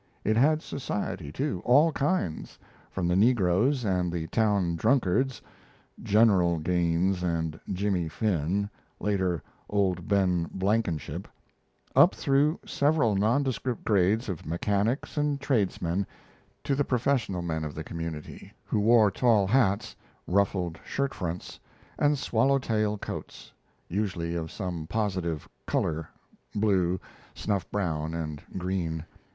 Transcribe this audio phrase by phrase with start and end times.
[0.23, 2.57] It had society, too all kinds
[2.89, 5.43] from the negroes and the town drunkards
[6.01, 8.67] ("General" Gaines and Jimmy Finn;
[8.99, 11.27] later, Old Ben Blankenship)
[11.95, 16.07] up through several nondescript grades of mechanics and tradesmen
[16.63, 19.95] to the professional men of the community, who wore tall hats,
[20.25, 21.59] ruffled shirt fronts,
[21.99, 23.51] and swallow tail coats,
[23.87, 26.09] usually of some positive color
[26.55, 26.99] blue,
[27.35, 29.05] snuff brown, and green.